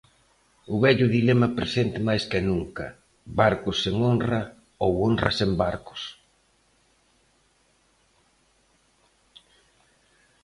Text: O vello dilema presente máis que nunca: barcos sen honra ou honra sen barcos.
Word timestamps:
O 0.73 0.75
vello 0.83 1.07
dilema 1.17 1.47
presente 1.57 1.99
máis 2.07 2.23
que 2.31 2.41
nunca: 2.49 2.85
barcos 3.39 3.77
sen 3.83 3.95
honra 4.05 4.41
ou 4.85 4.91
honra 5.03 5.29
sen 5.37 5.51
barcos. 5.63 6.01